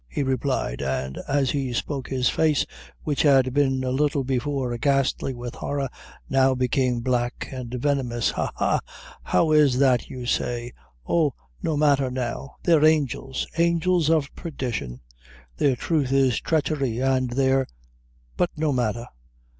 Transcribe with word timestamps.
he 0.09 0.23
replied, 0.23 0.81
and 0.81 1.19
as 1.27 1.51
he 1.51 1.71
spoke 1.71 2.07
his 2.09 2.27
face, 2.27 2.65
which 3.03 3.21
had 3.21 3.53
been, 3.53 3.83
a 3.83 3.91
little 3.91 4.23
before, 4.23 4.75
ghastly 4.79 5.31
with 5.31 5.53
horror, 5.53 5.87
now 6.27 6.55
became 6.55 7.01
black 7.01 7.47
and 7.51 7.71
venomous; 7.75 8.31
"ha! 8.31 8.51
ha! 8.55 8.79
how 9.21 9.51
is 9.51 9.77
that, 9.77 10.09
you 10.09 10.25
say? 10.25 10.71
oh, 11.07 11.35
no 11.61 11.77
matther 11.77 12.09
now; 12.09 12.55
they're 12.63 12.83
angels; 12.83 13.45
angels 13.59 14.09
of 14.09 14.33
perdition; 14.35 15.01
their 15.57 15.75
truth 15.75 16.11
is 16.11 16.41
treachery, 16.41 16.99
an' 16.99 17.27
their 17.27 17.67
but 18.35 18.49
no 18.57 18.73
matther. 18.73 19.05